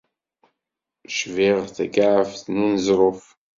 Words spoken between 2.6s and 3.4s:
uneẓruf.